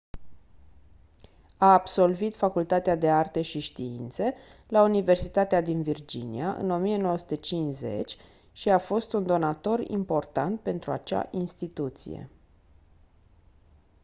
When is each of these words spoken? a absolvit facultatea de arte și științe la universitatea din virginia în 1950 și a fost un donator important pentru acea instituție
a 1.57 1.73
absolvit 1.73 2.35
facultatea 2.35 2.95
de 2.95 3.09
arte 3.09 3.41
și 3.41 3.59
științe 3.59 4.33
la 4.67 4.83
universitatea 4.83 5.61
din 5.61 5.81
virginia 5.81 6.53
în 6.53 6.71
1950 6.71 8.17
și 8.51 8.69
a 8.69 8.77
fost 8.77 9.13
un 9.13 9.25
donator 9.25 9.79
important 9.79 10.59
pentru 10.61 10.91
acea 10.91 11.27
instituție 11.31 12.29